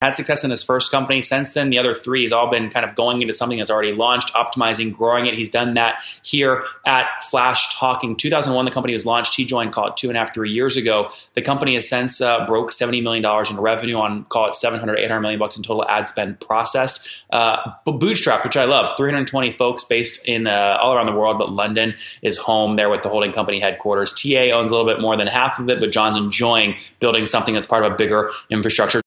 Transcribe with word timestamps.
had 0.00 0.14
success 0.14 0.42
in 0.44 0.50
his 0.50 0.62
first 0.62 0.90
company. 0.90 1.20
Since 1.20 1.52
then, 1.52 1.68
the 1.68 1.78
other 1.78 1.92
three 1.92 2.22
has 2.22 2.32
all 2.32 2.50
been 2.50 2.70
kind 2.70 2.86
of 2.86 2.94
going 2.94 3.20
into 3.20 3.34
something 3.34 3.58
that's 3.58 3.70
already 3.70 3.92
launched, 3.92 4.32
optimizing, 4.32 4.96
growing 4.96 5.26
it. 5.26 5.34
He's 5.34 5.50
done 5.50 5.74
that 5.74 6.02
here 6.24 6.62
at 6.86 7.06
Flashtalking. 7.30 8.16
2001, 8.16 8.64
the 8.64 8.70
company 8.70 8.94
was 8.94 9.04
launched. 9.04 9.34
He 9.34 9.44
joined, 9.44 9.72
call 9.72 9.88
it 9.88 9.98
two 9.98 10.08
and 10.08 10.16
a 10.16 10.20
half, 10.20 10.32
three 10.32 10.50
years 10.50 10.78
ago. 10.78 11.10
The 11.34 11.42
company 11.42 11.74
has 11.74 11.86
since 11.86 12.20
uh, 12.22 12.46
broke 12.46 12.70
$70 12.70 13.02
million 13.02 13.24
in 13.50 13.60
revenue 13.60 13.96
on, 13.96 14.24
call 14.24 14.48
it 14.48 14.54
700, 14.54 14.98
800 14.98 15.20
million 15.20 15.38
bucks 15.38 15.56
in 15.58 15.62
total 15.62 15.86
ad 15.86 16.08
spend 16.08 16.40
processed. 16.40 17.24
Uh, 17.30 17.58
bootstrap, 17.84 18.42
which 18.42 18.56
I 18.56 18.64
love, 18.64 18.96
320 18.96 19.52
folks 19.52 19.84
based 19.84 20.26
in 20.26 20.46
uh, 20.46 20.78
all 20.80 20.94
around 20.94 21.06
the 21.06 21.12
world, 21.12 21.38
but 21.38 21.50
London 21.50 21.94
is 22.22 22.38
home 22.38 22.76
there 22.76 22.88
with 22.88 23.02
the 23.02 23.10
holding 23.10 23.32
company 23.32 23.60
headquarters. 23.60 24.14
TA 24.14 24.50
owns 24.54 24.72
a 24.72 24.74
little 24.74 24.90
bit 24.90 25.00
more 25.00 25.16
than 25.16 25.26
half 25.26 25.58
of 25.58 25.68
it, 25.68 25.78
but 25.78 25.92
John's 25.92 26.16
enjoying 26.16 26.76
building 27.00 27.26
something 27.26 27.52
that's 27.52 27.66
part 27.66 27.84
of 27.84 27.92
a 27.92 27.96
bigger 27.96 28.30
infrastructure. 28.48 29.02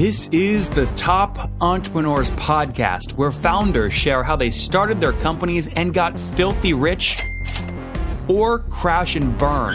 This 0.00 0.28
is 0.28 0.70
the 0.70 0.86
Top 0.96 1.50
Entrepreneurs 1.60 2.30
Podcast, 2.30 3.12
where 3.18 3.30
founders 3.30 3.92
share 3.92 4.22
how 4.22 4.34
they 4.34 4.48
started 4.48 4.98
their 4.98 5.12
companies 5.12 5.66
and 5.74 5.92
got 5.92 6.18
filthy 6.18 6.72
rich 6.72 7.20
or 8.26 8.60
crash 8.60 9.16
and 9.16 9.36
burn. 9.36 9.74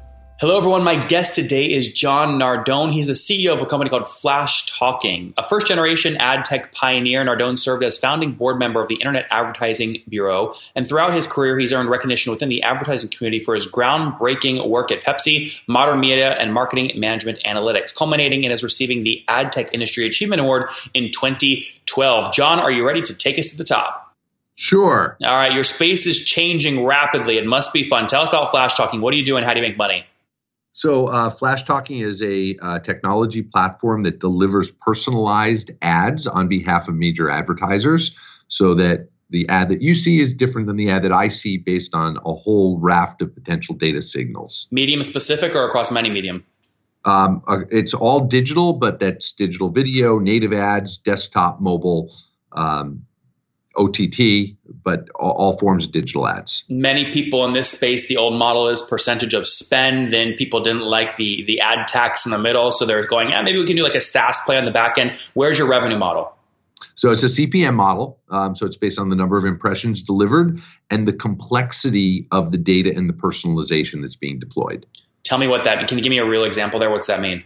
Hello, 0.41 0.57
everyone. 0.57 0.83
My 0.83 0.95
guest 0.95 1.35
today 1.35 1.71
is 1.71 1.93
John 1.93 2.39
Nardone. 2.39 2.91
He's 2.91 3.05
the 3.05 3.13
CEO 3.13 3.53
of 3.53 3.61
a 3.61 3.65
company 3.67 3.91
called 3.91 4.07
Flash 4.07 4.65
Talking, 4.75 5.35
a 5.37 5.47
first 5.47 5.67
generation 5.67 6.17
ad 6.17 6.45
tech 6.45 6.73
pioneer. 6.73 7.23
Nardone 7.23 7.59
served 7.59 7.83
as 7.83 7.95
founding 7.95 8.31
board 8.31 8.57
member 8.57 8.81
of 8.81 8.87
the 8.87 8.95
Internet 8.95 9.27
Advertising 9.29 10.01
Bureau. 10.09 10.55
And 10.75 10.87
throughout 10.87 11.13
his 11.13 11.27
career, 11.27 11.59
he's 11.59 11.71
earned 11.71 11.91
recognition 11.91 12.31
within 12.31 12.49
the 12.49 12.63
advertising 12.63 13.11
community 13.11 13.43
for 13.43 13.53
his 13.53 13.71
groundbreaking 13.71 14.67
work 14.67 14.91
at 14.91 15.03
Pepsi, 15.03 15.61
Modem 15.67 15.99
Media, 15.99 16.31
and 16.31 16.51
marketing 16.55 16.99
management 16.99 17.37
analytics, 17.45 17.93
culminating 17.93 18.43
in 18.43 18.49
his 18.49 18.63
receiving 18.63 19.03
the 19.03 19.23
Ad 19.27 19.51
Tech 19.51 19.71
Industry 19.75 20.07
Achievement 20.07 20.41
Award 20.41 20.71
in 20.95 21.11
2012. 21.11 22.33
John, 22.33 22.59
are 22.59 22.71
you 22.71 22.83
ready 22.83 23.03
to 23.03 23.15
take 23.15 23.37
us 23.37 23.51
to 23.51 23.57
the 23.57 23.63
top? 23.63 24.11
Sure. 24.55 25.17
All 25.23 25.35
right. 25.35 25.53
Your 25.53 25.63
space 25.63 26.07
is 26.07 26.25
changing 26.25 26.83
rapidly. 26.83 27.37
It 27.37 27.45
must 27.45 27.71
be 27.73 27.83
fun. 27.83 28.07
Tell 28.07 28.23
us 28.23 28.29
about 28.29 28.49
Flashtalking. 28.49 29.01
What 29.01 29.11
do 29.11 29.17
you 29.17 29.25
do 29.25 29.37
and 29.37 29.45
how 29.45 29.53
do 29.53 29.59
you 29.59 29.67
make 29.67 29.77
money? 29.77 30.03
So, 30.73 31.07
uh, 31.07 31.29
Flashtalking 31.29 32.01
is 32.01 32.21
a 32.21 32.57
uh, 32.61 32.79
technology 32.79 33.41
platform 33.41 34.03
that 34.03 34.19
delivers 34.19 34.71
personalized 34.71 35.71
ads 35.81 36.27
on 36.27 36.47
behalf 36.47 36.87
of 36.87 36.95
major 36.95 37.29
advertisers 37.29 38.17
so 38.47 38.73
that 38.75 39.09
the 39.31 39.47
ad 39.49 39.69
that 39.69 39.81
you 39.81 39.95
see 39.95 40.19
is 40.19 40.33
different 40.33 40.67
than 40.67 40.77
the 40.77 40.89
ad 40.89 41.03
that 41.03 41.11
I 41.11 41.29
see 41.29 41.57
based 41.57 41.95
on 41.95 42.17
a 42.25 42.33
whole 42.33 42.77
raft 42.79 43.21
of 43.21 43.33
potential 43.33 43.75
data 43.75 44.01
signals. 44.01 44.67
Medium 44.71 45.03
specific 45.03 45.55
or 45.55 45.65
across 45.65 45.91
many 45.91 46.09
medium? 46.09 46.43
Um, 47.05 47.41
uh, 47.47 47.61
it's 47.69 47.93
all 47.93 48.27
digital, 48.27 48.73
but 48.73 48.99
that's 48.99 49.31
digital 49.31 49.69
video, 49.69 50.19
native 50.19 50.53
ads, 50.53 50.97
desktop, 50.97 51.59
mobile, 51.59 52.13
um, 52.51 53.05
OTT, 53.77 54.55
but 54.83 55.09
all, 55.15 55.31
all, 55.31 55.57
forms 55.57 55.85
of 55.85 55.91
digital 55.91 56.27
ads. 56.27 56.65
Many 56.69 57.11
people 57.11 57.45
in 57.45 57.53
this 57.53 57.69
space, 57.69 58.07
the 58.07 58.17
old 58.17 58.37
model 58.37 58.67
is 58.67 58.81
percentage 58.81 59.33
of 59.33 59.47
spend. 59.47 60.09
Then 60.09 60.33
people 60.33 60.59
didn't 60.59 60.83
like 60.83 61.15
the 61.15 61.43
the 61.45 61.59
ad 61.59 61.87
tax 61.87 62.25
in 62.25 62.31
the 62.31 62.39
middle, 62.39 62.71
so 62.71 62.85
they're 62.85 63.05
going, 63.05 63.29
yeah, 63.29 63.41
maybe 63.41 63.59
we 63.59 63.65
can 63.65 63.75
do 63.75 63.83
like 63.83 63.95
a 63.95 64.01
SaaS 64.01 64.41
play 64.45 64.57
on 64.57 64.65
the 64.65 64.71
back 64.71 64.97
end. 64.97 65.17
Where's 65.33 65.57
your 65.57 65.67
revenue 65.67 65.97
model? 65.97 66.33
So 66.95 67.11
it's 67.11 67.23
a 67.23 67.27
CPM 67.27 67.75
model. 67.75 68.19
Um, 68.29 68.55
so 68.55 68.65
it's 68.65 68.77
based 68.77 68.99
on 68.99 69.09
the 69.09 69.15
number 69.15 69.37
of 69.37 69.45
impressions 69.45 70.01
delivered 70.01 70.59
and 70.89 71.07
the 71.07 71.13
complexity 71.13 72.27
of 72.31 72.51
the 72.51 72.57
data 72.57 72.93
and 72.95 73.09
the 73.09 73.13
personalization 73.13 74.01
that's 74.01 74.15
being 74.15 74.39
deployed. 74.39 74.85
Tell 75.23 75.37
me 75.37 75.47
what 75.47 75.63
that. 75.63 75.87
Can 75.87 75.97
you 75.97 76.03
give 76.03 76.09
me 76.09 76.17
a 76.17 76.25
real 76.25 76.43
example 76.43 76.79
there? 76.79 76.89
What's 76.89 77.07
that 77.07 77.21
mean? 77.21 77.43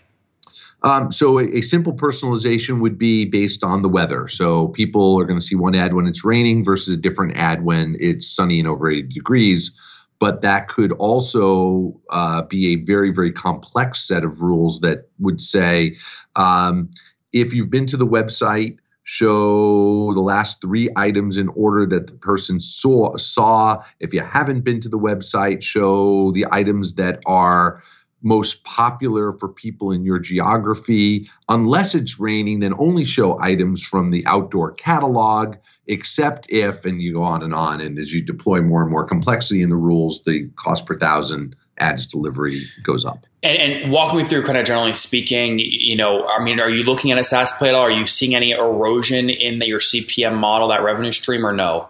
Um, 0.85 1.11
so 1.11 1.39
a, 1.39 1.45
a, 1.45 1.61
simple 1.61 1.93
personalization 1.93 2.79
would 2.79 2.95
be 2.95 3.25
based 3.25 3.63
on 3.63 3.81
the 3.81 3.89
weather. 3.89 4.27
So 4.27 4.67
people 4.67 5.19
are 5.19 5.25
going 5.25 5.39
to 5.39 5.45
see 5.45 5.55
one 5.55 5.73
ad 5.73 5.95
when 5.95 6.05
it's 6.05 6.23
raining 6.23 6.63
versus 6.63 6.93
a 6.93 6.97
different 6.97 7.37
ad 7.37 7.65
when 7.65 7.97
it's 7.99 8.27
sunny 8.27 8.59
and 8.59 8.67
over 8.67 8.87
80 8.87 9.07
degrees. 9.07 9.81
But 10.19 10.43
that 10.43 10.67
could 10.67 10.91
also 10.91 11.99
uh, 12.11 12.43
be 12.43 12.73
a 12.73 12.75
very, 12.75 13.09
very 13.09 13.31
complex 13.31 14.07
set 14.07 14.23
of 14.23 14.43
rules 14.43 14.81
that 14.81 15.09
would 15.17 15.41
say 15.41 15.97
um, 16.35 16.91
if 17.33 17.51
you've 17.51 17.71
been 17.71 17.87
to 17.87 17.97
the 17.97 18.07
website, 18.07 18.77
show 19.03 20.13
the 20.13 20.21
last 20.21 20.61
three 20.61 20.89
items 20.95 21.37
in 21.37 21.47
order 21.49 21.87
that 21.87 22.07
the 22.07 22.13
person 22.13 22.59
saw. 22.59 23.17
Saw. 23.17 23.83
If 23.99 24.13
you 24.13 24.21
haven't 24.21 24.61
been 24.61 24.81
to 24.81 24.89
the 24.89 24.99
website, 24.99 25.63
show 25.63 26.31
the 26.31 26.45
items 26.51 26.93
that 26.95 27.21
are 27.25 27.81
most 28.21 28.63
popular 28.63 29.31
for 29.33 29.47
people 29.47 29.91
in 29.91 30.03
your 30.03 30.19
geography. 30.19 31.29
Unless 31.49 31.95
it's 31.95 32.19
raining, 32.19 32.59
then 32.59 32.73
only 32.77 33.05
show 33.05 33.39
items 33.39 33.83
from 33.83 34.11
the 34.11 34.25
outdoor 34.25 34.71
catalog, 34.71 35.57
except 35.87 36.47
if, 36.49 36.85
and 36.85 37.01
you 37.01 37.13
go 37.13 37.21
on 37.21 37.43
and 37.43 37.53
on. 37.53 37.81
And 37.81 37.99
as 37.99 38.11
you 38.11 38.21
deploy 38.21 38.61
more 38.61 38.81
and 38.81 38.89
more 38.89 39.03
complexity 39.03 39.61
in 39.61 39.69
the 39.69 39.75
rules, 39.75 40.23
the 40.23 40.49
cost 40.55 40.85
per 40.85 40.95
thousand 40.95 41.55
ads 41.77 42.05
delivery 42.05 42.63
goes 42.83 43.05
up. 43.05 43.25
And, 43.43 43.57
and 43.57 43.91
walk 43.91 44.15
me 44.15 44.23
through, 44.23 44.43
kind 44.43 44.57
of 44.57 44.65
generally 44.65 44.93
speaking, 44.93 45.59
you 45.59 45.95
know, 45.95 46.25
I 46.27 46.41
mean, 46.41 46.59
are 46.59 46.69
you 46.69 46.83
looking 46.83 47.11
at 47.11 47.17
a 47.17 47.23
SaaS 47.23 47.53
play 47.53 47.69
at 47.69 47.75
all? 47.75 47.81
Are 47.81 47.91
you 47.91 48.07
seeing 48.07 48.33
any 48.33 48.51
erosion 48.51 49.29
in 49.29 49.59
the, 49.59 49.67
your 49.67 49.79
CPM 49.79 50.37
model, 50.37 50.69
that 50.69 50.83
revenue 50.83 51.11
stream, 51.11 51.45
or 51.45 51.53
no? 51.53 51.89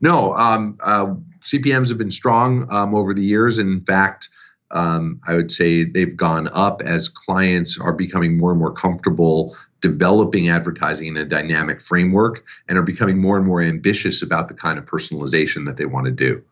No, 0.00 0.34
um, 0.34 0.78
uh, 0.82 1.14
CPMS 1.40 1.88
have 1.88 1.98
been 1.98 2.10
strong 2.10 2.70
um, 2.70 2.94
over 2.94 3.14
the 3.14 3.22
years. 3.22 3.58
In 3.58 3.80
fact, 3.80 4.28
um, 4.70 5.20
I 5.26 5.34
would 5.34 5.50
say 5.50 5.84
they've 5.84 6.16
gone 6.16 6.48
up 6.52 6.82
as 6.82 7.08
clients 7.08 7.80
are 7.80 7.92
becoming 7.92 8.36
more 8.36 8.50
and 8.50 8.58
more 8.58 8.72
comfortable 8.72 9.56
developing 9.80 10.48
advertising 10.48 11.08
in 11.08 11.16
a 11.16 11.24
dynamic 11.24 11.80
framework 11.80 12.44
and 12.68 12.78
are 12.78 12.82
becoming 12.82 13.18
more 13.18 13.36
and 13.36 13.46
more 13.46 13.60
ambitious 13.60 14.22
about 14.22 14.48
the 14.48 14.54
kind 14.54 14.78
of 14.78 14.84
personalization 14.84 15.66
that 15.66 15.76
they 15.76 15.86
want 15.86 16.06
to 16.06 16.12
do. 16.12 16.42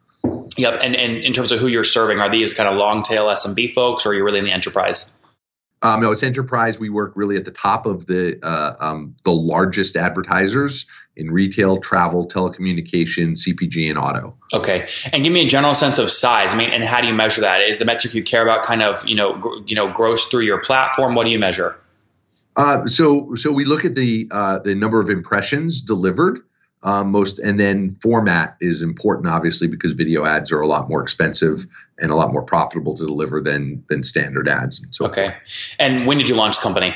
Yep. 0.56 0.80
And, 0.82 0.94
and 0.94 1.16
in 1.16 1.32
terms 1.32 1.50
of 1.50 1.58
who 1.58 1.66
you're 1.66 1.84
serving, 1.84 2.20
are 2.20 2.30
these 2.30 2.54
kind 2.54 2.69
of 2.69 2.76
long 2.76 3.02
tail 3.02 3.26
SMB 3.26 3.75
folks 3.75 4.06
or 4.06 4.10
are 4.10 4.14
you 4.14 4.25
really 4.25 4.38
in 4.38 4.44
the 4.44 4.52
enterprise? 4.52 5.16
Um, 5.84 6.00
no, 6.00 6.12
it's 6.12 6.22
enterprise. 6.22 6.78
We 6.78 6.89
work 6.89 7.12
really 7.15 7.37
at 7.37 7.45
the 7.45 7.50
top 7.50 7.84
of 7.84 8.06
the 8.06 8.39
uh, 8.43 8.75
um, 8.81 9.15
the 9.25 9.33
largest 9.33 9.97
advertisers 9.97 10.87
in 11.15 11.31
retail, 11.31 11.77
travel, 11.77 12.27
telecommunication, 12.27 13.37
CPG, 13.37 13.91
and 13.91 13.99
auto. 13.99 14.34
Okay, 14.55 14.89
and 15.12 15.23
give 15.23 15.33
me 15.33 15.44
a 15.44 15.49
general 15.49 15.75
sense 15.75 15.99
of 15.99 16.11
size. 16.11 16.55
I 16.55 16.56
mean, 16.56 16.71
and 16.71 16.83
how 16.84 17.03
do 17.03 17.06
you 17.06 17.12
measure 17.12 17.43
that? 17.43 17.61
Is 17.61 17.78
the 17.78 17.84
metric 17.84 18.15
you 18.15 18.23
care 18.23 18.43
about 18.43 18.65
kind 18.65 18.83
of 18.83 19.06
you 19.06 19.15
know 19.15 19.37
gr- 19.37 19.59
you 19.67 19.77
know 19.77 19.93
gross 19.93 20.25
through 20.25 20.44
your 20.44 20.59
platform? 20.62 21.15
What 21.15 21.25
do 21.25 21.31
you 21.31 21.39
measure? 21.39 21.77
Uh, 22.56 22.87
so 22.87 23.34
so 23.34 23.53
we 23.53 23.67
look 23.67 23.84
at 23.84 23.94
the 23.94 24.27
uh, 24.31 24.61
the 24.61 24.75
number 24.75 25.00
of 25.00 25.11
impressions 25.11 25.83
delivered 25.83 26.41
um, 26.84 27.11
most 27.11 27.39
and 27.39 27.59
then 27.59 27.97
format 28.00 28.56
is 28.61 28.83
important 28.83 29.28
obviously 29.28 29.67
because 29.67 29.95
video 29.95 30.25
ads 30.25 30.53
are 30.53 30.61
a 30.61 30.67
lot 30.67 30.89
more 30.89 31.03
expensive 31.03 31.67
and 31.99 32.11
a 32.11 32.15
lot 32.15 32.33
more 32.33 32.43
profitable 32.43 32.94
to 32.94 33.06
deliver 33.06 33.41
than 33.41 33.82
than 33.88 34.03
standard 34.03 34.49
ads 34.49 34.81
and 34.81 34.94
so 34.94 35.06
okay. 35.06 35.35
And 35.79 36.06
when 36.06 36.19
did 36.19 36.29
you 36.29 36.35
launch 36.35 36.56
the 36.56 36.62
company? 36.62 36.94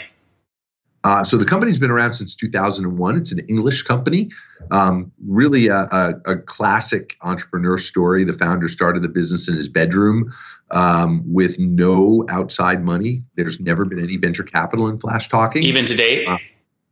Uh, 1.04 1.22
so 1.22 1.36
the 1.36 1.44
company's 1.44 1.78
been 1.78 1.90
around 1.90 2.12
since 2.12 2.34
2001 2.34 3.16
it's 3.16 3.32
an 3.32 3.40
english 3.48 3.82
company. 3.82 4.30
Um, 4.70 5.12
really 5.26 5.68
a, 5.68 5.82
a, 5.92 6.14
a, 6.26 6.36
classic 6.36 7.16
entrepreneur 7.22 7.78
story. 7.78 8.24
The 8.24 8.32
founder 8.32 8.68
started 8.68 9.02
the 9.02 9.08
business 9.08 9.48
in 9.48 9.54
his 9.54 9.68
bedroom 9.68 10.32
um, 10.72 11.22
with 11.24 11.58
no 11.58 12.26
outside 12.28 12.84
money. 12.84 13.22
There's 13.36 13.60
never 13.60 13.84
been 13.84 14.00
any 14.00 14.16
venture 14.16 14.42
capital 14.42 14.88
in 14.88 14.98
Flashtalking. 14.98 15.62
Even 15.62 15.84
to 15.86 15.94
date? 15.94 16.28
Uh, 16.28 16.38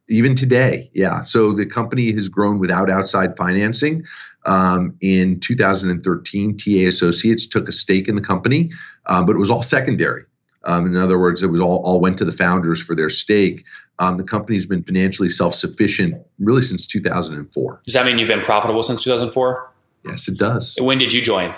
even 0.09 0.35
today, 0.35 0.91
yeah. 0.95 1.25
So 1.25 1.53
the 1.53 1.67
company 1.67 2.13
has 2.13 2.29
grown 2.29 2.59
without 2.59 2.91
outside 2.91 3.37
financing. 3.37 4.05
Um, 4.45 4.97
in 5.01 5.41
2013, 5.41 6.57
TA 6.57 6.71
Associates 6.89 7.47
took 7.47 7.69
a 7.69 7.73
stake 7.73 8.09
in 8.09 8.15
the 8.15 8.23
company, 8.23 8.71
um, 9.07 9.27
but 9.27 9.35
it 9.35 9.39
was 9.39 9.51
all 9.51 9.63
secondary. 9.63 10.25
Um, 10.65 10.87
in 10.87 10.97
other 10.97 11.19
words, 11.19 11.43
it 11.43 11.49
was 11.49 11.61
all, 11.61 11.83
all 11.85 12.01
went 12.01 12.19
to 12.19 12.25
the 12.25 12.33
founders 12.33 12.83
for 12.83 12.95
their 12.95 13.11
stake. 13.11 13.65
Um, 13.99 14.17
the 14.17 14.25
company's 14.25 14.67
been 14.67 14.83
financially 14.83 15.29
self-sufficient 15.29 16.25
really 16.39 16.63
since 16.63 16.87
2004. 16.87 17.81
Does 17.85 17.95
that 17.95 18.05
mean 18.05 18.19
you've 18.19 18.29
been 18.29 18.43
profitable 18.43 18.83
since 18.83 19.03
2004? 19.03 19.71
Yes, 20.05 20.29
it 20.29 20.39
does. 20.39 20.77
When 20.81 20.99
did 20.99 21.13
you 21.13 21.23
join? 21.23 21.55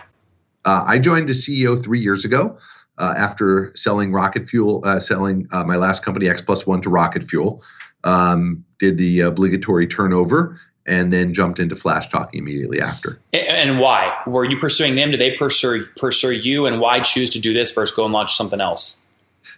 Uh, 0.64 0.84
I 0.86 0.98
joined 0.98 1.30
as 1.30 1.46
CEO 1.46 1.82
three 1.82 2.00
years 2.00 2.24
ago 2.24 2.58
uh, 2.98 3.14
after 3.16 3.72
selling 3.74 4.12
Rocket 4.12 4.48
Fuel, 4.48 4.82
uh, 4.84 5.00
selling 5.00 5.48
uh, 5.52 5.64
my 5.64 5.76
last 5.76 6.04
company 6.04 6.28
X 6.28 6.42
Plus 6.42 6.66
One 6.66 6.82
to 6.82 6.90
Rocket 6.90 7.24
Fuel. 7.24 7.62
Um, 8.04 8.64
did 8.78 8.96
the 8.96 9.20
obligatory 9.20 9.86
turnover 9.86 10.58
and 10.88 11.12
then 11.12 11.34
jumped 11.34 11.60
into 11.60 11.74
Flashtalking 11.74 12.34
immediately 12.34 12.80
after. 12.80 13.20
And 13.32 13.78
why? 13.78 14.16
Were 14.26 14.44
you 14.44 14.58
pursuing 14.58 14.96
them? 14.96 15.10
Did 15.10 15.20
they 15.20 15.32
pursue 15.32 15.84
pursue 15.96 16.32
you? 16.32 16.66
And 16.66 16.80
why 16.80 17.00
choose 17.00 17.30
to 17.30 17.40
do 17.40 17.52
this 17.52 17.70
versus 17.70 17.94
go 17.94 18.04
and 18.04 18.12
launch 18.12 18.34
something 18.34 18.60
else? 18.60 19.04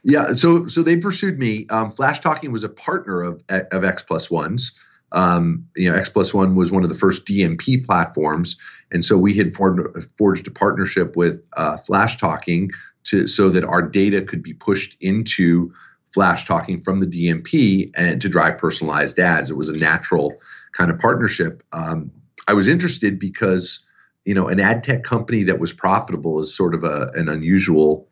Yeah, 0.03 0.33
so 0.33 0.67
so 0.67 0.83
they 0.83 0.97
pursued 0.97 1.39
me. 1.39 1.67
Um, 1.71 1.91
Flashtalking 1.91 2.51
was 2.51 2.65
a 2.65 2.69
partner 2.69 3.23
of 3.23 3.43
of 3.49 3.85
X 3.85 4.03
Plus 4.03 4.31
Ones. 4.31 4.79
Um, 5.13 5.67
you 5.77 5.91
know, 5.91 5.97
X 5.97 6.09
Plus 6.09 6.35
One 6.35 6.57
was 6.57 6.73
one 6.73 6.83
of 6.83 6.89
the 6.89 6.97
first 6.97 7.27
DMP 7.27 7.85
platforms, 7.85 8.57
and 8.91 9.05
so 9.05 9.17
we 9.17 9.35
had 9.35 9.55
formed, 9.55 9.87
forged 10.19 10.47
a 10.49 10.51
partnership 10.51 11.17
with 11.17 11.43
uh, 11.57 11.77
Flashtalking 11.89 12.71
to 13.05 13.27
so 13.27 13.51
that 13.51 13.65
our 13.65 13.83
data 13.83 14.21
could 14.23 14.43
be 14.43 14.53
pushed 14.53 14.97
into 15.01 15.73
Flashtalking 16.15 16.83
from 16.83 16.99
the 16.99 17.07
DMP 17.07 17.91
and 17.97 18.21
to 18.21 18.29
drive 18.29 18.59
personalized 18.59 19.19
ads. 19.19 19.51
It 19.51 19.57
was 19.57 19.69
a 19.69 19.77
natural 19.77 20.35
kind 20.73 20.91
of 20.91 20.99
partnership. 20.99 21.63
Um, 21.73 22.11
I 22.49 22.55
was 22.55 22.69
interested 22.69 23.19
because 23.19 23.87
you 24.25 24.35
know 24.35 24.49
an 24.49 24.61
ad 24.61 24.85
tech 24.85 25.05
company 25.05 25.45
that 25.45 25.59
was 25.59 25.73
profitable 25.73 26.41
is 26.41 26.55
sort 26.55 26.75
of 26.75 26.85
a, 26.85 27.11
an 27.15 27.29
unusual 27.29 28.09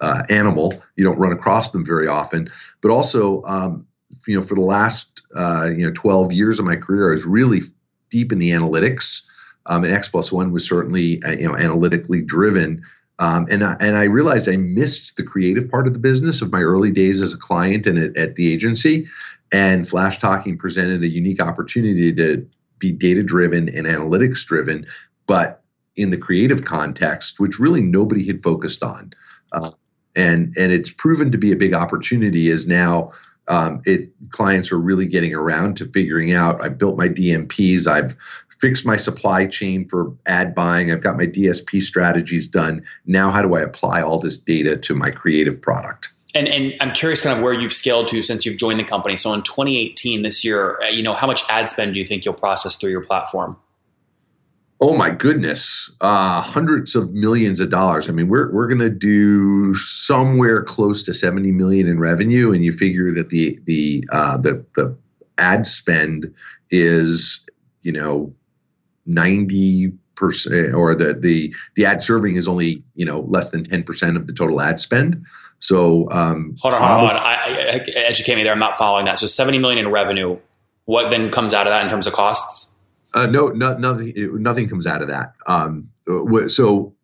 uh, 0.00 0.22
animal. 0.28 0.82
You 0.96 1.04
don't 1.04 1.18
run 1.18 1.32
across 1.32 1.70
them 1.70 1.84
very 1.84 2.08
often, 2.08 2.48
but 2.80 2.90
also 2.90 3.42
um, 3.42 3.86
you 4.26 4.36
know 4.36 4.42
for 4.42 4.54
the 4.54 4.62
last 4.62 5.22
uh, 5.36 5.70
you 5.74 5.86
know 5.86 5.92
12 5.92 6.32
years 6.32 6.58
of 6.58 6.64
my 6.64 6.76
career, 6.76 7.10
I 7.10 7.14
was 7.14 7.26
really 7.26 7.60
deep 8.10 8.32
in 8.32 8.38
the 8.38 8.50
analytics. 8.50 9.26
Um, 9.66 9.84
and 9.84 9.94
X 9.94 10.08
plus 10.08 10.32
one 10.32 10.52
was 10.52 10.66
certainly 10.66 11.22
uh, 11.22 11.32
you 11.32 11.48
know 11.48 11.56
analytically 11.56 12.22
driven. 12.22 12.82
Um, 13.18 13.46
and 13.50 13.62
I, 13.62 13.76
and 13.78 13.96
I 13.96 14.04
realized 14.04 14.48
I 14.48 14.56
missed 14.56 15.16
the 15.16 15.22
creative 15.22 15.70
part 15.70 15.86
of 15.86 15.92
the 15.92 15.98
business 15.98 16.42
of 16.42 16.50
my 16.50 16.60
early 16.60 16.90
days 16.90 17.20
as 17.20 17.32
a 17.32 17.38
client 17.38 17.86
and 17.86 17.98
at, 17.98 18.16
at 18.16 18.34
the 18.36 18.52
agency. 18.52 19.06
And 19.52 19.86
Flashtalking 19.86 20.58
presented 20.58 21.02
a 21.02 21.08
unique 21.08 21.42
opportunity 21.42 22.12
to 22.14 22.46
be 22.78 22.90
data 22.90 23.22
driven 23.22 23.68
and 23.68 23.86
analytics 23.86 24.44
driven, 24.44 24.86
but 25.26 25.62
in 25.94 26.10
the 26.10 26.16
creative 26.16 26.64
context, 26.64 27.38
which 27.38 27.58
really 27.58 27.82
nobody 27.82 28.26
had 28.26 28.42
focused 28.42 28.82
on. 28.82 29.12
Uh, 29.52 29.70
and 30.16 30.54
and 30.58 30.72
it's 30.72 30.90
proven 30.90 31.30
to 31.32 31.38
be 31.38 31.52
a 31.52 31.56
big 31.56 31.74
opportunity. 31.74 32.48
Is 32.48 32.66
now 32.66 33.12
um, 33.48 33.82
it 33.84 34.10
clients 34.30 34.70
are 34.72 34.78
really 34.78 35.06
getting 35.06 35.34
around 35.34 35.76
to 35.78 35.86
figuring 35.86 36.32
out. 36.32 36.60
I 36.60 36.68
built 36.68 36.96
my 36.96 37.08
DMPs. 37.08 37.86
I've 37.86 38.14
fixed 38.60 38.86
my 38.86 38.96
supply 38.96 39.46
chain 39.46 39.88
for 39.88 40.14
ad 40.26 40.54
buying. 40.54 40.92
I've 40.92 41.02
got 41.02 41.16
my 41.16 41.26
DSP 41.26 41.82
strategies 41.82 42.46
done. 42.46 42.84
Now, 43.06 43.30
how 43.30 43.42
do 43.42 43.54
I 43.54 43.60
apply 43.60 44.02
all 44.02 44.20
this 44.20 44.38
data 44.38 44.76
to 44.76 44.94
my 44.94 45.10
creative 45.10 45.60
product? 45.60 46.10
And, 46.34 46.48
and 46.48 46.74
I'm 46.80 46.92
curious 46.92 47.22
kind 47.22 47.36
of 47.36 47.42
where 47.42 47.52
you've 47.52 47.72
scaled 47.72 48.08
to 48.08 48.22
since 48.22 48.46
you've 48.46 48.58
joined 48.58 48.80
the 48.80 48.84
company. 48.84 49.16
So 49.16 49.34
in 49.34 49.42
2018, 49.42 50.22
this 50.22 50.44
year, 50.44 50.80
uh, 50.80 50.86
you 50.86 51.02
know, 51.02 51.14
how 51.14 51.26
much 51.26 51.42
ad 51.50 51.68
spend 51.68 51.92
do 51.92 51.98
you 51.98 52.06
think 52.06 52.24
you'll 52.24 52.34
process 52.34 52.76
through 52.76 52.90
your 52.90 53.04
platform? 53.04 53.56
Oh 54.84 54.96
my 54.96 55.10
goodness, 55.10 55.94
uh, 56.00 56.40
hundreds 56.40 56.96
of 56.96 57.12
millions 57.12 57.60
of 57.60 57.70
dollars. 57.70 58.08
I 58.08 58.12
mean, 58.12 58.26
we're 58.26 58.52
we're 58.52 58.66
going 58.66 58.80
to 58.80 58.90
do 58.90 59.74
somewhere 59.74 60.64
close 60.64 61.04
to 61.04 61.14
70 61.14 61.52
million 61.52 61.86
in 61.86 62.00
revenue, 62.00 62.50
and 62.50 62.64
you 62.64 62.72
figure 62.72 63.12
that 63.12 63.28
the 63.28 63.56
the 63.62 64.02
uh, 64.10 64.38
the 64.38 64.66
the 64.74 64.96
ad 65.38 65.66
spend 65.66 66.34
is 66.72 67.46
you 67.82 67.92
know 67.92 68.34
90 69.06 69.92
percent, 70.16 70.74
or 70.74 70.96
the 70.96 71.14
the 71.14 71.54
the 71.76 71.86
ad 71.86 72.02
serving 72.02 72.34
is 72.34 72.48
only 72.48 72.82
you 72.96 73.06
know 73.06 73.20
less 73.20 73.50
than 73.50 73.62
10 73.62 73.84
percent 73.84 74.16
of 74.16 74.26
the 74.26 74.32
total 74.32 74.60
ad 74.60 74.80
spend. 74.80 75.24
So 75.60 76.10
um, 76.10 76.56
hold 76.60 76.74
on, 76.74 76.82
hold 76.82 77.10
on. 77.12 77.16
I, 77.18 77.34
I, 77.44 77.84
educate 77.94 78.34
me 78.34 78.42
there. 78.42 78.52
I'm 78.52 78.58
not 78.58 78.74
following 78.74 79.04
that. 79.04 79.20
So 79.20 79.26
70 79.26 79.60
million 79.60 79.78
in 79.78 79.92
revenue. 79.92 80.40
What 80.86 81.10
then 81.10 81.30
comes 81.30 81.54
out 81.54 81.68
of 81.68 81.70
that 81.70 81.84
in 81.84 81.88
terms 81.88 82.08
of 82.08 82.14
costs? 82.14 82.71
Uh, 83.14 83.26
no, 83.26 83.48
no, 83.48 83.76
nothing. 83.76 84.42
Nothing 84.42 84.68
comes 84.68 84.86
out 84.86 85.02
of 85.02 85.08
that. 85.08 85.34
Um, 85.46 85.88
so 86.48 86.94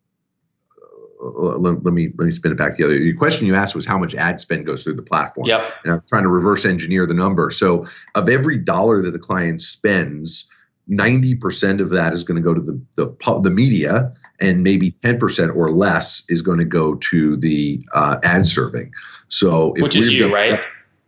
uh, 1.21 1.57
let, 1.57 1.83
let, 1.83 1.93
me 1.93 2.09
let 2.17 2.25
me 2.25 2.31
spin 2.31 2.51
it 2.51 2.57
back 2.57 2.77
the 2.77 2.83
other. 2.85 2.97
The 2.97 3.13
question 3.15 3.45
you 3.45 3.55
asked 3.55 3.75
was 3.75 3.85
how 3.85 3.99
much 3.99 4.15
ad 4.15 4.39
spend 4.39 4.65
goes 4.65 4.83
through 4.83 4.93
the 4.93 5.03
platform. 5.03 5.47
Yep. 5.47 5.73
And 5.83 5.93
I'm 5.93 6.01
trying 6.07 6.23
to 6.23 6.29
reverse 6.29 6.65
engineer 6.65 7.05
the 7.05 7.13
number. 7.13 7.51
So 7.51 7.87
of 8.15 8.29
every 8.29 8.57
dollar 8.57 9.01
that 9.01 9.11
the 9.11 9.19
client 9.19 9.61
spends, 9.61 10.51
90% 10.89 11.81
of 11.81 11.91
that 11.91 12.13
is 12.13 12.23
going 12.23 12.37
to 12.37 12.41
go 12.41 12.53
to 12.53 12.61
the, 12.61 12.81
the, 12.95 13.41
the 13.43 13.51
media 13.51 14.13
and 14.39 14.63
maybe 14.63 14.91
10% 14.91 15.55
or 15.55 15.71
less 15.71 16.25
is 16.29 16.41
going 16.41 16.59
to 16.59 16.65
go 16.65 16.95
to 16.95 17.37
the 17.37 17.85
uh, 17.93 18.17
ad 18.23 18.47
serving. 18.47 18.93
So 19.27 19.73
which 19.77 19.95
is 19.95 20.11
you, 20.11 20.21
done, 20.21 20.31
right? 20.31 20.59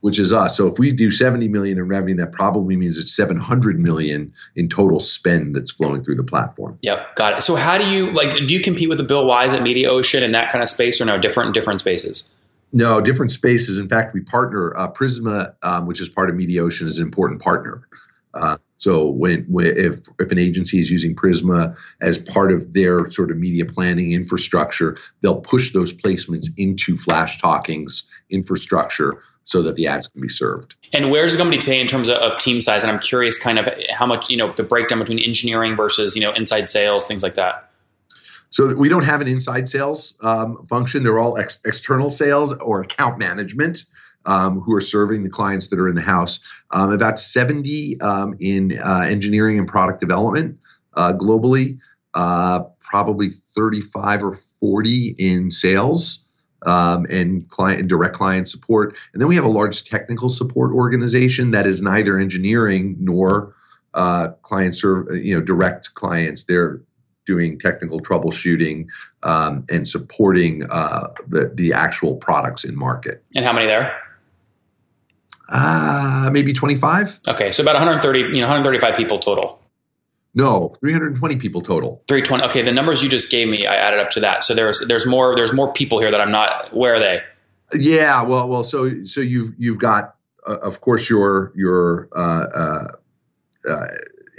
Which 0.01 0.17
is 0.17 0.33
us. 0.33 0.57
So 0.57 0.65
if 0.67 0.79
we 0.79 0.91
do 0.91 1.11
70 1.11 1.47
million 1.47 1.77
in 1.77 1.87
revenue, 1.87 2.15
that 2.15 2.31
probably 2.31 2.75
means 2.75 2.97
it's 2.97 3.15
700 3.15 3.79
million 3.79 4.33
in 4.55 4.67
total 4.67 4.99
spend 4.99 5.55
that's 5.55 5.71
flowing 5.71 6.03
through 6.03 6.15
the 6.15 6.23
platform. 6.23 6.79
Yep, 6.81 7.15
got 7.15 7.37
it. 7.37 7.43
So 7.43 7.55
how 7.55 7.77
do 7.77 7.87
you 7.87 8.11
like? 8.11 8.31
Do 8.31 8.53
you 8.53 8.61
compete 8.61 8.89
with 8.89 8.97
the 8.97 9.03
Bill 9.03 9.25
Wise 9.25 9.53
at 9.53 9.61
Mediaocean 9.61 10.23
in 10.23 10.31
that 10.31 10.51
kind 10.51 10.63
of 10.63 10.69
space, 10.69 10.99
or 10.99 11.05
no? 11.05 11.19
Different 11.19 11.53
different 11.53 11.79
spaces. 11.81 12.29
No, 12.73 13.01
different 13.01 13.31
spaces. 13.31 13.77
In 13.77 13.87
fact, 13.87 14.13
we 14.13 14.21
partner. 14.21 14.75
Uh, 14.75 14.91
Prisma, 14.91 15.53
um, 15.61 15.85
which 15.85 16.01
is 16.01 16.09
part 16.09 16.29
of 16.29 16.35
Mediaocean, 16.35 16.87
is 16.87 16.97
an 16.97 17.05
important 17.05 17.41
partner. 17.41 17.87
Uh, 18.33 18.57
so 18.81 19.11
when, 19.11 19.43
when, 19.43 19.77
if 19.77 20.07
if 20.19 20.31
an 20.31 20.39
agency 20.39 20.79
is 20.79 20.89
using 20.89 21.15
Prisma 21.15 21.77
as 22.01 22.17
part 22.17 22.51
of 22.51 22.73
their 22.73 23.07
sort 23.11 23.29
of 23.29 23.37
media 23.37 23.63
planning 23.63 24.11
infrastructure, 24.11 24.97
they'll 25.21 25.39
push 25.39 25.71
those 25.71 25.93
placements 25.93 26.47
into 26.57 26.95
Flashtalking's 26.95 28.03
infrastructure 28.31 29.21
so 29.43 29.61
that 29.61 29.75
the 29.75 29.85
ads 29.85 30.07
can 30.07 30.19
be 30.19 30.29
served. 30.29 30.73
And 30.93 31.11
where's 31.11 31.31
the 31.31 31.37
company 31.37 31.59
today 31.59 31.79
in 31.79 31.85
terms 31.85 32.09
of, 32.09 32.17
of, 32.17 32.39
team 32.39 32.59
size? 32.59 32.81
And 32.81 32.91
I'm 32.91 32.97
curious, 32.97 33.37
kind 33.37 33.59
of 33.59 33.69
how 33.91 34.07
much 34.07 34.31
you 34.31 34.37
know 34.37 34.51
the 34.51 34.63
breakdown 34.63 34.97
between 34.97 35.19
engineering 35.19 35.75
versus 35.75 36.15
you 36.15 36.23
know 36.23 36.33
inside 36.33 36.67
sales, 36.67 37.05
things 37.05 37.21
like 37.21 37.35
that. 37.35 37.69
So 38.49 38.75
we 38.75 38.89
don't 38.89 39.05
have 39.05 39.21
an 39.21 39.27
inside 39.27 39.67
sales 39.67 40.17
um, 40.23 40.65
function; 40.65 41.03
they're 41.03 41.19
all 41.19 41.37
ex- 41.37 41.61
external 41.65 42.09
sales 42.09 42.51
or 42.53 42.81
account 42.81 43.19
management 43.19 43.85
um, 44.25 44.59
who 44.59 44.75
are 44.75 44.81
serving 44.81 45.23
the 45.23 45.29
clients 45.29 45.67
that 45.67 45.79
are 45.79 45.87
in 45.87 45.95
the 45.95 46.01
house. 46.01 46.39
Um, 46.71 46.91
about 46.91 47.19
70 47.19 47.99
um, 48.01 48.35
in 48.39 48.77
uh, 48.77 49.03
engineering 49.05 49.59
and 49.59 49.67
product 49.67 49.99
development 49.99 50.59
uh, 50.93 51.13
globally, 51.13 51.79
uh, 52.13 52.61
probably 52.79 53.29
35 53.29 54.23
or 54.23 54.33
40 54.33 55.15
in 55.17 55.51
sales. 55.51 56.27
Um, 56.63 57.07
and 57.09 57.49
client 57.49 57.79
and 57.79 57.89
direct 57.89 58.13
client 58.13 58.47
support, 58.47 58.95
and 59.13 59.19
then 59.19 59.27
we 59.27 59.33
have 59.33 59.45
a 59.45 59.49
large 59.49 59.83
technical 59.83 60.29
support 60.29 60.75
organization 60.75 61.49
that 61.51 61.65
is 61.65 61.81
neither 61.81 62.19
engineering 62.19 62.97
nor 62.99 63.55
uh, 63.95 64.27
client 64.43 64.75
serve, 64.75 65.07
you 65.11 65.33
know, 65.33 65.41
direct 65.41 65.95
clients. 65.95 66.43
They're 66.43 66.81
doing 67.25 67.59
technical 67.59 67.99
troubleshooting 67.99 68.87
um, 69.23 69.65
and 69.69 69.87
supporting 69.87 70.63
uh, 70.69 71.07
the 71.27 71.51
the 71.53 71.73
actual 71.73 72.15
products 72.15 72.63
in 72.63 72.75
market. 72.75 73.23
And 73.35 73.45
how 73.45 73.53
many 73.53 73.67
there? 73.67 73.95
Uh, 75.51 76.29
maybe 76.31 76.53
25. 76.53 77.19
Okay, 77.27 77.51
so 77.51 77.61
about 77.61 77.73
130, 77.73 78.19
you 78.19 78.41
know, 78.41 78.47
135 78.47 78.95
people 78.95 79.19
total. 79.19 79.61
No, 80.33 80.73
320 80.79 81.35
people 81.35 81.59
total. 81.61 82.01
320. 82.07 82.43
Okay, 82.45 82.61
the 82.61 82.71
numbers 82.71 83.03
you 83.03 83.09
just 83.09 83.29
gave 83.29 83.49
me, 83.49 83.67
I 83.67 83.75
added 83.75 83.99
up 83.99 84.11
to 84.11 84.21
that. 84.21 84.43
So 84.43 84.55
there's 84.55 84.79
there's 84.87 85.05
more 85.05 85.35
there's 85.35 85.51
more 85.51 85.73
people 85.73 85.99
here 85.99 86.09
that 86.09 86.21
I'm 86.21 86.31
not. 86.31 86.73
Where 86.73 86.95
are 86.95 86.99
they? 86.99 87.21
Yeah, 87.73 88.23
well, 88.23 88.47
well, 88.47 88.63
so 88.63 89.03
so 89.03 89.19
you've 89.19 89.53
you've 89.57 89.79
got, 89.79 90.15
uh, 90.47 90.57
of 90.61 90.79
course, 90.79 91.09
your 91.09 91.51
your 91.53 92.07
uh, 92.15 92.45
uh, 92.55 92.87
uh 93.69 93.87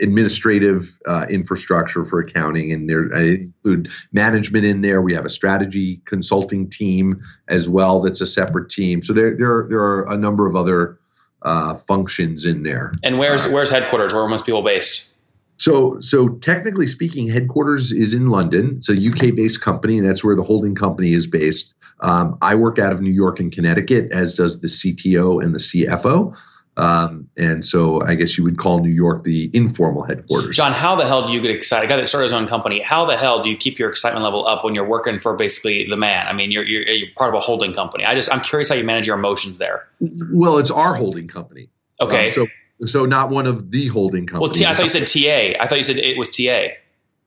administrative 0.01 0.99
uh, 1.07 1.27
infrastructure 1.29 2.05
for 2.05 2.21
accounting, 2.21 2.73
and 2.73 2.89
there 2.89 3.11
I 3.15 3.39
include 3.65 3.91
management 4.13 4.65
in 4.65 4.81
there. 4.81 5.03
We 5.03 5.13
have 5.13 5.27
a 5.27 5.31
strategy 5.31 6.01
consulting 6.07 6.71
team 6.71 7.23
as 7.49 7.69
well. 7.69 8.01
That's 8.01 8.23
a 8.23 8.27
separate 8.27 8.71
team. 8.71 9.03
So 9.03 9.13
there 9.13 9.37
there 9.37 9.67
there 9.69 9.81
are 9.81 10.11
a 10.11 10.17
number 10.17 10.47
of 10.47 10.57
other 10.57 10.99
uh, 11.45 11.75
functions 11.75 12.45
in 12.45 12.63
there. 12.63 12.93
And 13.03 13.19
where's 13.19 13.45
uh, 13.45 13.51
where's 13.51 13.71
headquarters? 13.71 14.13
Where 14.13 14.23
are 14.23 14.29
most 14.29 14.47
people 14.47 14.63
based? 14.63 15.13
So, 15.63 16.01
so 16.01 16.29
technically 16.29 16.89
speaking, 16.89 17.29
headquarters 17.29 17.93
is 17.93 18.15
in 18.15 18.31
London. 18.31 18.79
It's 18.79 18.89
a 18.89 18.97
UK-based 18.97 19.61
company, 19.61 19.97
and 19.97 20.09
that's 20.09 20.25
where 20.25 20.35
the 20.35 20.43
holding 20.43 20.75
company 20.75 21.13
is 21.13 21.29
based. 21.29 21.75
Um, 22.01 22.37
I 22.43 22.57
work 22.57 22.81
out 22.81 22.93
of 22.93 23.01
New 23.01 23.13
York 23.13 23.39
and 23.39 23.53
Connecticut, 23.53 24.11
as 24.11 24.35
does 24.35 24.61
the 24.61 24.67
CTO 24.67 25.41
and 25.41 25.55
the 25.55 25.61
CFO. 25.61 26.37
Um, 26.77 27.22
and 27.37 27.65
so 27.65 28.03
I 28.03 28.15
guess 28.15 28.37
you 28.37 28.45
would 28.45 28.59
call 28.59 28.81
New 28.81 28.91
York 28.91 29.25
the 29.25 29.51
informal 29.55 30.03
headquarters. 30.03 30.57
John, 30.57 30.73
how 30.73 30.97
the 30.97 31.07
hell 31.07 31.27
do 31.27 31.33
you 31.33 31.41
get 31.41 31.51
excited? 31.51 31.87
A 31.87 31.89
guy 31.89 31.97
that 31.97 32.09
started 32.09 32.25
his 32.25 32.33
own 32.33 32.47
company, 32.47 32.81
how 32.81 33.07
the 33.07 33.17
hell 33.17 33.43
do 33.43 33.49
you 33.49 33.57
keep 33.57 33.79
your 33.79 33.89
excitement 33.89 34.23
level 34.25 34.47
up 34.47 34.65
when 34.65 34.75
you're 34.75 34.87
working 34.87 35.19
for 35.19 35.35
basically 35.35 35.87
the 35.89 35.97
man? 35.97 36.27
I 36.27 36.35
mean, 36.35 36.51
you're, 36.51 36.65
you're, 36.65 36.83
you're 36.83 37.09
part 37.17 37.31
of 37.31 37.35
a 37.35 37.41
holding 37.41 37.73
company. 37.73 38.05
I 38.05 38.15
just, 38.15 38.31
I'm 38.31 38.43
curious 38.43 38.69
how 38.69 38.75
you 38.75 38.85
manage 38.85 39.07
your 39.07 39.17
emotions 39.17 39.59
there. 39.59 39.89
Well, 40.33 40.59
it's 40.59 40.71
our 40.71 40.95
holding 40.95 41.27
company. 41.27 41.71
Okay. 42.01 42.27
Um, 42.27 42.33
so, 42.33 42.47
so 42.87 43.07
not 43.07 43.31
one 43.31 43.47
of 43.47 43.71
the 43.71 43.87
holding 43.87 44.27
companies. 44.27 44.41
Well, 44.41 44.53
T- 44.53 44.67
I 44.67 44.75
thought 44.75 44.85
you 44.85 45.07
said 45.07 45.07
TA. 45.07 45.63
I 45.63 45.67
thought 45.67 45.79
you 45.79 45.85
said 45.85 45.99
it 45.99 46.19
was 46.19 46.31
TA. 46.31 46.75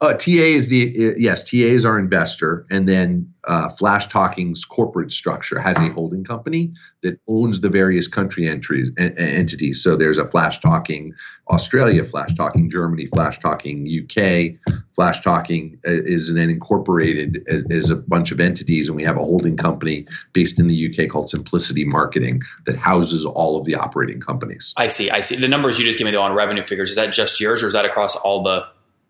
Uh, 0.06 0.14
TA 0.14 0.30
is 0.30 0.70
the 0.70 1.10
uh, 1.10 1.14
yes, 1.18 1.50
TA 1.50 1.58
is 1.58 1.84
our 1.84 1.98
investor, 1.98 2.64
and 2.70 2.88
then 2.88 3.34
uh, 3.46 3.70
Flashtalking's 3.70 4.64
corporate 4.64 5.12
structure 5.12 5.60
has 5.60 5.78
a 5.80 5.90
holding 5.90 6.24
company 6.24 6.74
that 7.02 7.20
owns 7.28 7.62
the 7.62 7.70
various 7.70 8.08
country 8.08 8.48
entries 8.48 8.92
en- 9.00 9.18
entities. 9.18 9.82
So 9.82 9.96
there's 9.96 10.20
a 10.20 10.26
Flashtalking 10.26 11.14
Australia, 11.50 12.04
Flashtalking 12.04 12.70
Germany, 12.70 13.08
Flashtalking 13.08 13.88
UK. 14.04 14.60
Flashtalking 14.96 15.78
uh, 15.88 16.04
is 16.06 16.32
then 16.32 16.52
incorporated 16.52 17.44
as, 17.48 17.66
as 17.72 17.90
a 17.90 17.96
bunch 17.96 18.32
of 18.32 18.40
entities, 18.40 18.88
and 18.88 18.96
we 18.96 19.04
have 19.04 19.18
a 19.18 19.24
holding 19.24 19.58
company 19.58 20.06
based 20.34 20.60
in 20.60 20.68
the 20.68 20.88
UK 20.88 21.10
called 21.10 21.30
Simplicity 21.30 21.84
Marketing 21.84 22.44
that 22.68 22.76
houses 22.76 23.26
all 23.26 23.58
of 23.58 23.66
the 23.66 23.74
operating 23.74 24.20
companies. 24.20 24.72
I 24.78 24.86
see. 24.86 25.10
I 25.10 25.22
see. 25.22 25.38
The 25.38 25.48
numbers 25.48 25.80
you 25.80 25.86
just 25.86 25.98
gave 25.98 26.06
me 26.06 26.12
though 26.12 26.22
on 26.22 26.34
revenue 26.34 26.62
figures 26.62 26.90
is 26.90 26.96
that 26.96 27.12
just 27.12 27.42
yours, 27.42 27.64
or 27.64 27.68
is 27.68 27.74
that 27.74 27.86
across 27.86 28.16
all 28.16 28.44
the 28.44 28.68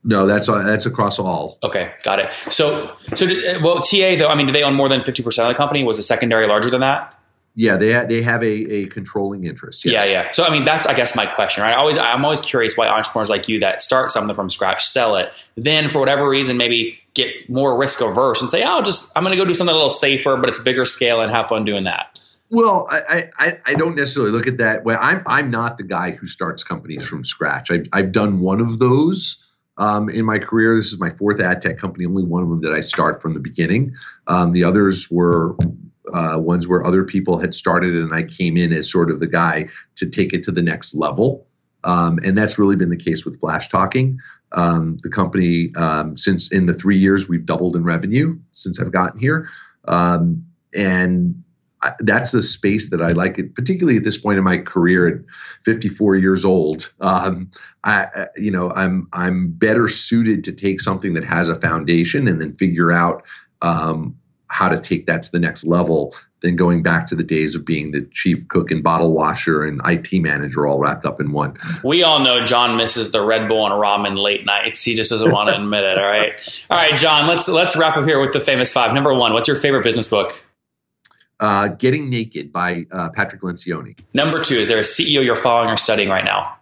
No, 0.07 0.27
that's 0.27 0.47
uh, 0.47 0.61
that's 0.61 0.85
across 0.85 1.17
all. 1.17 1.57
Okay, 1.63 1.91
got 2.03 2.19
it. 2.19 2.31
So, 2.33 2.95
so 3.15 3.25
did, 3.25 3.63
well, 3.63 3.77
TA 3.77 4.15
though. 4.15 4.27
I 4.27 4.35
mean, 4.35 4.45
do 4.45 4.53
they 4.53 4.61
own 4.61 4.75
more 4.75 4.87
than 4.87 5.03
fifty 5.03 5.23
percent 5.23 5.49
of 5.49 5.55
the 5.55 5.57
company? 5.57 5.83
Was 5.83 5.97
the 5.97 6.03
secondary 6.03 6.45
larger 6.45 6.69
than 6.69 6.81
that? 6.81 7.19
Yeah, 7.55 7.77
they 7.77 7.93
ha- 7.93 8.05
they 8.05 8.21
have 8.21 8.43
a, 8.43 8.45
a 8.45 8.85
controlling 8.87 9.45
interest. 9.45 9.85
Yes. 9.85 10.05
Yeah, 10.05 10.11
yeah. 10.11 10.31
So, 10.31 10.43
I 10.43 10.51
mean, 10.51 10.63
that's 10.65 10.85
I 10.85 10.93
guess 10.93 11.15
my 11.15 11.25
question, 11.25 11.63
right? 11.63 11.73
I 11.73 11.77
always, 11.77 11.97
I'm 11.97 12.23
always 12.23 12.41
curious 12.41 12.77
why 12.77 12.87
entrepreneurs 12.87 13.29
like 13.29 13.47
you 13.47 13.59
that 13.61 13.81
start 13.81 14.11
something 14.11 14.35
from 14.35 14.49
scratch, 14.49 14.85
sell 14.85 15.15
it, 15.15 15.33
then 15.55 15.89
for 15.89 15.99
whatever 15.99 16.29
reason, 16.29 16.57
maybe 16.57 16.99
get 17.13 17.29
more 17.49 17.77
risk 17.77 18.01
averse 18.01 18.41
and 18.41 18.51
say, 18.51 18.63
"Oh, 18.63 18.81
just 18.83 19.17
I'm 19.17 19.23
going 19.23 19.35
to 19.35 19.41
go 19.41 19.45
do 19.45 19.53
something 19.53 19.73
a 19.73 19.75
little 19.75 19.89
safer, 19.89 20.37
but 20.37 20.49
it's 20.49 20.59
bigger 20.59 20.85
scale 20.85 21.21
and 21.21 21.31
have 21.31 21.47
fun 21.47 21.65
doing 21.65 21.85
that." 21.85 22.19
Well, 22.51 22.87
I, 22.91 23.29
I, 23.39 23.59
I 23.65 23.73
don't 23.73 23.95
necessarily 23.95 24.31
look 24.31 24.45
at 24.45 24.57
that. 24.57 24.83
Well, 24.83 24.99
I'm 25.01 25.23
I'm 25.25 25.49
not 25.49 25.77
the 25.77 25.83
guy 25.83 26.11
who 26.11 26.27
starts 26.27 26.63
companies 26.63 27.07
from 27.07 27.23
scratch. 27.23 27.71
I've 27.71 27.87
I've 27.91 28.11
done 28.11 28.41
one 28.41 28.59
of 28.59 28.79
those 28.79 29.44
um, 29.77 30.09
in 30.09 30.25
my 30.25 30.39
career. 30.39 30.75
This 30.75 30.91
is 30.91 30.99
my 30.99 31.09
fourth 31.11 31.39
ad 31.39 31.61
tech 31.61 31.77
company. 31.77 32.05
Only 32.05 32.23
one 32.23 32.43
of 32.43 32.49
them 32.49 32.61
did 32.61 32.73
I 32.73 32.81
start 32.81 33.21
from 33.21 33.33
the 33.33 33.39
beginning. 33.39 33.95
Um, 34.27 34.51
the 34.51 34.63
others 34.63 35.09
were 35.09 35.55
uh, 36.13 36.37
ones 36.39 36.67
where 36.67 36.85
other 36.85 37.03
people 37.03 37.39
had 37.39 37.53
started, 37.53 37.95
and 37.95 38.13
I 38.13 38.23
came 38.23 38.57
in 38.57 38.71
as 38.73 38.91
sort 38.91 39.09
of 39.11 39.19
the 39.19 39.27
guy 39.27 39.69
to 39.95 40.09
take 40.09 40.33
it 40.33 40.43
to 40.45 40.51
the 40.51 40.63
next 40.63 40.95
level. 40.95 41.47
Um, 41.83 42.19
and 42.23 42.37
that's 42.37 42.57
really 42.57 42.75
been 42.75 42.89
the 42.89 42.97
case 42.97 43.25
with 43.25 43.39
Flashtalking. 43.39 44.17
Um, 44.51 44.97
the 45.03 45.09
company, 45.09 45.73
um, 45.75 46.17
since 46.17 46.51
in 46.51 46.65
the 46.65 46.73
three 46.73 46.97
years, 46.97 47.29
we've 47.29 47.45
doubled 47.45 47.75
in 47.75 47.83
revenue 47.83 48.39
since 48.51 48.79
I've 48.79 48.91
gotten 48.91 49.19
here. 49.19 49.49
Um, 49.87 50.45
and 50.73 51.43
that's 51.99 52.31
the 52.31 52.41
space 52.41 52.89
that 52.89 53.01
I 53.01 53.11
like 53.11 53.37
it, 53.37 53.55
particularly 53.55 53.97
at 53.97 54.03
this 54.03 54.17
point 54.17 54.37
in 54.37 54.43
my 54.43 54.57
career 54.57 55.07
at 55.07 55.15
54 55.63 56.15
years 56.15 56.45
old. 56.45 56.91
Um, 56.99 57.49
I, 57.83 58.27
you 58.35 58.51
know, 58.51 58.71
I'm 58.71 59.07
I'm 59.13 59.51
better 59.51 59.87
suited 59.87 60.43
to 60.45 60.51
take 60.51 60.81
something 60.81 61.13
that 61.13 61.23
has 61.23 61.49
a 61.49 61.55
foundation 61.55 62.27
and 62.27 62.41
then 62.41 62.55
figure 62.55 62.91
out 62.91 63.23
um, 63.61 64.17
how 64.49 64.69
to 64.69 64.79
take 64.79 65.07
that 65.07 65.23
to 65.23 65.31
the 65.31 65.39
next 65.39 65.65
level 65.65 66.15
than 66.41 66.55
going 66.55 66.83
back 66.83 67.07
to 67.07 67.15
the 67.15 67.23
days 67.23 67.55
of 67.55 67.65
being 67.65 67.91
the 67.91 68.07
chief 68.13 68.47
cook 68.47 68.69
and 68.69 68.83
bottle 68.83 69.13
washer 69.13 69.63
and 69.63 69.81
IT 69.85 70.21
manager 70.21 70.67
all 70.67 70.79
wrapped 70.79 71.05
up 71.05 71.19
in 71.19 71.31
one. 71.31 71.57
We 71.83 72.03
all 72.03 72.19
know 72.19 72.45
John 72.45 72.77
misses 72.77 73.11
the 73.11 73.25
Red 73.25 73.47
Bull 73.47 73.65
and 73.65 73.73
ramen 73.73 74.17
late 74.17 74.45
nights. 74.45 74.83
He 74.83 74.93
just 74.93 75.09
doesn't 75.09 75.31
want 75.31 75.49
to 75.49 75.55
admit 75.55 75.83
it. 75.83 75.97
All 75.97 76.05
right, 76.05 76.65
all 76.69 76.77
right, 76.77 76.95
John. 76.95 77.27
Let's 77.27 77.47
let's 77.47 77.75
wrap 77.75 77.97
up 77.97 78.05
here 78.05 78.19
with 78.19 78.31
the 78.31 78.39
famous 78.39 78.71
five. 78.71 78.93
Number 78.93 79.13
one, 79.13 79.33
what's 79.33 79.47
your 79.47 79.57
favorite 79.57 79.83
business 79.83 80.07
book? 80.07 80.44
Uh, 81.39 81.67
Getting 81.69 82.09
Naked 82.09 82.51
by 82.53 82.85
uh, 82.91 83.09
Patrick 83.09 83.41
Lencioni. 83.41 83.99
Number 84.13 84.41
two, 84.41 84.55
is 84.55 84.67
there 84.69 84.77
a 84.77 84.81
CEO 84.81 85.23
you're 85.23 85.35
following 85.35 85.69
or 85.69 85.77
studying 85.77 86.09
right 86.09 86.23
now? 86.23 86.57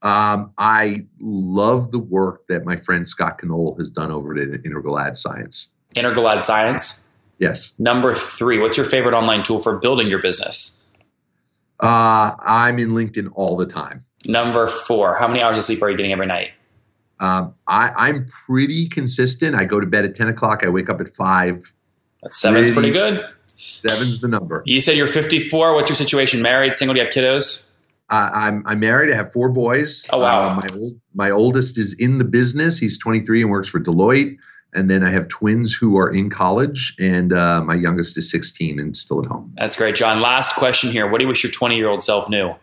Um, 0.00 0.52
I 0.58 1.04
love 1.20 1.90
the 1.90 1.98
work 1.98 2.46
that 2.48 2.64
my 2.64 2.76
friend 2.76 3.06
Scott 3.08 3.40
Knoll 3.42 3.74
has 3.78 3.90
done 3.90 4.10
over 4.10 4.36
at 4.38 4.64
Integral 4.64 4.98
Ad 4.98 5.16
Science. 5.16 5.68
Integral 5.96 6.28
Ad 6.30 6.42
Science. 6.42 7.08
Yes. 7.38 7.74
Number 7.78 8.14
three, 8.14 8.58
what's 8.58 8.76
your 8.76 8.86
favorite 8.86 9.14
online 9.14 9.42
tool 9.42 9.58
for 9.60 9.76
building 9.78 10.08
your 10.08 10.20
business? 10.22 10.86
Uh, 11.80 12.34
I'm 12.40 12.78
in 12.78 12.90
LinkedIn 12.90 13.30
all 13.34 13.56
the 13.56 13.66
time. 13.66 14.04
Number 14.26 14.66
four, 14.66 15.16
how 15.16 15.28
many 15.28 15.42
hours 15.42 15.56
of 15.58 15.64
sleep 15.64 15.82
are 15.82 15.90
you 15.90 15.96
getting 15.96 16.12
every 16.12 16.26
night? 16.26 16.50
Um, 17.20 17.54
I, 17.66 17.90
I'm 17.96 18.26
pretty 18.26 18.88
consistent. 18.88 19.54
I 19.56 19.64
go 19.64 19.78
to 19.80 19.86
bed 19.86 20.04
at 20.04 20.14
10 20.14 20.28
o'clock. 20.28 20.64
I 20.64 20.68
wake 20.68 20.88
up 20.88 21.00
at 21.00 21.08
5. 21.10 21.72
That's 22.22 22.40
seven's 22.40 22.70
Really? 22.70 22.74
pretty 22.74 22.90
good. 22.98 23.26
Seven's 23.58 24.20
the 24.20 24.28
number. 24.28 24.62
You 24.66 24.80
said 24.80 24.96
you're 24.96 25.06
54. 25.06 25.74
What's 25.74 25.90
your 25.90 25.96
situation? 25.96 26.42
Married, 26.42 26.74
single? 26.74 26.94
Do 26.94 27.00
you 27.00 27.04
have 27.04 27.12
kiddos? 27.12 27.70
Uh, 28.08 28.30
I'm 28.32 28.62
I'm 28.66 28.80
married. 28.80 29.12
I 29.12 29.16
have 29.16 29.32
four 29.32 29.50
boys. 29.50 30.06
Oh, 30.12 30.20
wow. 30.20 30.50
Uh, 30.50 30.54
my 30.54 30.66
old, 30.74 31.00
my 31.14 31.30
oldest 31.30 31.76
is 31.76 31.92
in 31.94 32.18
the 32.18 32.24
business. 32.24 32.78
He's 32.78 32.96
23 32.96 33.42
and 33.42 33.50
works 33.50 33.68
for 33.68 33.80
Deloitte. 33.80 34.38
And 34.74 34.90
then 34.90 35.02
I 35.02 35.10
have 35.10 35.28
twins 35.28 35.74
who 35.74 35.96
are 35.98 36.10
in 36.10 36.28
college, 36.28 36.94
and 36.98 37.32
uh, 37.32 37.62
my 37.64 37.74
youngest 37.74 38.18
is 38.18 38.30
16 38.30 38.78
and 38.78 38.94
still 38.94 39.24
at 39.24 39.26
home. 39.26 39.54
That's 39.56 39.76
great, 39.76 39.94
John. 39.94 40.20
Last 40.20 40.54
question 40.56 40.90
here. 40.90 41.10
What 41.10 41.18
do 41.18 41.24
you 41.24 41.28
wish 41.28 41.42
your 41.42 41.50
20 41.52 41.76
year 41.76 41.88
old 41.88 42.02
self 42.02 42.28
knew? 42.28 42.54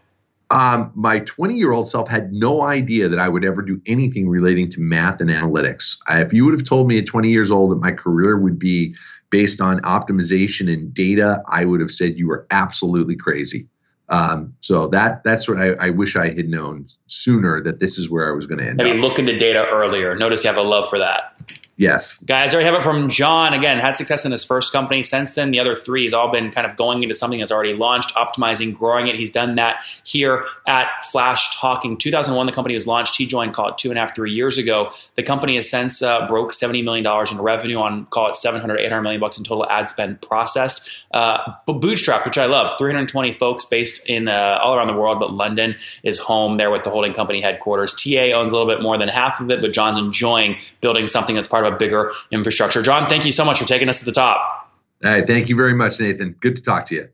Um, 0.51 0.91
my 0.95 1.19
20 1.19 1.55
year 1.55 1.71
old 1.71 1.87
self 1.87 2.07
had 2.07 2.31
no 2.31 2.61
idea 2.61 3.09
that 3.09 3.19
I 3.19 3.27
would 3.27 3.43
ever 3.43 3.61
do 3.61 3.81
anything 3.85 4.29
relating 4.29 4.69
to 4.71 4.79
math 4.79 5.19
and 5.21 5.29
analytics. 5.29 5.97
I, 6.07 6.21
if 6.21 6.33
you 6.33 6.45
would 6.45 6.53
have 6.53 6.67
told 6.67 6.87
me 6.87 6.99
at 6.99 7.07
20 7.07 7.29
years 7.29 7.49
old 7.49 7.71
that 7.71 7.77
my 7.77 7.91
career 7.91 8.37
would 8.37 8.59
be 8.59 8.95
based 9.31 9.59
on 9.59 9.81
optimization 9.81 10.71
and 10.71 10.93
data, 10.93 11.41
I 11.47 11.65
would 11.65 11.81
have 11.81 11.91
said 11.91 12.17
you 12.17 12.27
were 12.27 12.45
absolutely 12.51 13.15
crazy. 13.15 13.67
Um, 14.07 14.53
so 14.59 14.87
that 14.87 15.23
that's 15.23 15.47
what 15.47 15.57
I, 15.57 15.73
I 15.73 15.89
wish 15.89 16.15
I 16.15 16.27
had 16.29 16.47
known 16.47 16.85
sooner 17.07 17.61
that 17.61 17.79
this 17.79 17.97
is 17.97 18.09
where 18.09 18.29
I 18.31 18.35
was 18.35 18.45
going 18.45 18.59
to 18.59 18.67
end 18.67 18.77
Maybe 18.77 18.91
up. 18.91 19.03
look 19.03 19.17
into 19.17 19.35
data 19.35 19.65
earlier. 19.67 20.15
Notice 20.15 20.43
you 20.43 20.49
have 20.51 20.59
a 20.59 20.67
love 20.67 20.87
for 20.87 20.99
that. 20.99 21.35
Yes. 21.77 22.17
Guys, 22.19 22.51
there 22.51 22.61
you 22.61 22.65
have 22.65 22.75
it 22.75 22.83
from 22.83 23.09
John. 23.09 23.53
Again, 23.53 23.79
had 23.79 23.97
success 23.97 24.23
in 24.23 24.31
his 24.31 24.45
first 24.45 24.71
company. 24.71 25.03
Since 25.03 25.35
then, 25.35 25.51
the 25.51 25.59
other 25.59 25.75
three 25.75 26.03
has 26.03 26.13
all 26.13 26.31
been 26.31 26.49
kind 26.49 26.65
of 26.65 26.77
going 26.77 27.03
into 27.03 27.13
something 27.13 27.39
that's 27.39 27.51
already 27.51 27.73
launched, 27.73 28.15
optimizing, 28.15 28.73
growing 28.73 29.07
it. 29.07 29.15
He's 29.15 29.29
done 29.29 29.55
that 29.55 29.83
here 30.05 30.45
at 30.67 30.87
Flashtalking. 31.13 31.99
2001, 31.99 32.45
the 32.45 32.53
company 32.53 32.75
was 32.75 32.87
launched. 32.87 33.17
He 33.17 33.25
joined, 33.25 33.53
call 33.53 33.67
it 33.69 33.77
two 33.77 33.89
and 33.89 33.97
a 33.97 34.01
half, 34.01 34.15
three 34.15 34.31
years 34.31 34.57
ago. 34.57 34.89
The 35.15 35.23
company 35.23 35.55
has 35.55 35.69
since 35.69 36.01
uh, 36.01 36.25
broke 36.27 36.53
$70 36.53 36.81
million 36.81 37.05
in 37.05 37.41
revenue 37.41 37.77
on, 37.79 38.05
call 38.05 38.29
it 38.29 38.37
700, 38.37 38.79
800 38.79 39.01
million 39.01 39.19
bucks 39.19 39.37
in 39.37 39.43
total 39.43 39.69
ad 39.69 39.89
spend 39.89 40.21
processed. 40.21 41.05
Uh, 41.11 41.55
Bootstrap, 41.67 42.25
which 42.25 42.37
I 42.37 42.45
love, 42.45 42.77
320 42.77 43.33
folks 43.33 43.65
based 43.65 44.09
in 44.09 44.29
uh, 44.29 44.59
all 44.63 44.75
around 44.75 44.87
the 44.87 44.93
world, 44.93 45.19
but 45.19 45.33
London 45.33 45.75
is 46.03 46.19
home 46.19 46.55
there 46.55 46.71
with 46.71 46.83
the 46.83 46.89
holding 46.89 47.13
company 47.13 47.41
headquarters. 47.41 47.93
TA 47.93 48.31
owns 48.33 48.53
a 48.53 48.57
little 48.57 48.73
bit 48.73 48.81
more 48.81 48.97
than 48.97 49.09
half 49.09 49.41
of 49.41 49.51
it, 49.51 49.59
but 49.59 49.73
John's 49.73 49.97
enjoying 49.97 50.57
building 50.79 51.05
something 51.36 51.42
that's 51.42 51.48
part 51.48 51.65
of 51.65 51.74
a 51.74 51.77
bigger 51.77 52.12
infrastructure. 52.32 52.82
John, 52.82 53.08
thank 53.08 53.25
you 53.25 53.32
so 53.32 53.46
much 53.46 53.60
for 53.60 53.65
taking 53.65 53.89
us 53.89 54.00
to 54.00 54.06
the 54.06 54.12
top. 54.12 54.72
All 55.04 55.12
right. 55.12 55.27
Thank 55.27 55.50
you 55.50 55.56
very 55.56 55.74
much, 55.74 56.00
Nathan. 56.00 56.36
Good 56.39 56.56
to 56.56 56.62
talk 56.62 56.86
to 56.86 56.96
you. 56.96 57.10